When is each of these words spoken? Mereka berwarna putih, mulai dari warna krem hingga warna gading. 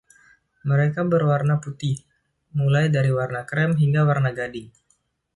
Mereka 0.69 1.01
berwarna 1.11 1.55
putih, 1.63 1.95
mulai 2.57 2.85
dari 2.95 3.11
warna 3.19 3.41
krem 3.49 3.71
hingga 3.81 4.01
warna 4.09 4.31
gading. 4.37 4.69